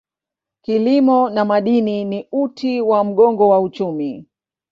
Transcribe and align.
Kilimo 0.61 1.29
na 1.29 1.45
madini 1.45 2.05
ni 2.05 2.27
uti 2.31 2.81
wa 2.81 3.03
mgongo 3.03 3.49
wa 3.49 3.61
uchumi. 3.61 4.25